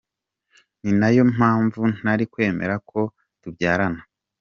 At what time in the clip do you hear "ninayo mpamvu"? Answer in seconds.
0.83-1.81